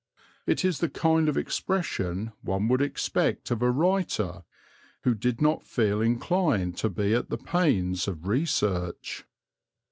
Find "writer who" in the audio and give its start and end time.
3.69-5.13